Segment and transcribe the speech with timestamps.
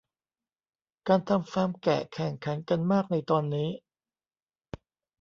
[1.07, 3.69] การทำฟาร์มแกะแข่งขันกันมากในตอนนี้